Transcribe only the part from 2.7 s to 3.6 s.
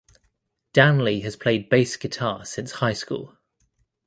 high school.